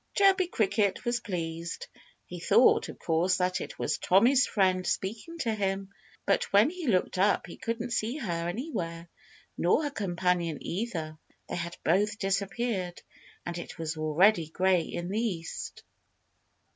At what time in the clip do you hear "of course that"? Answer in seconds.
2.89-3.61